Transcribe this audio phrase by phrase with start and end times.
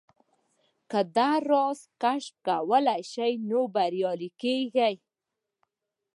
[0.91, 4.95] که دا راز کشفولای شئ نو بريالي کېږئ.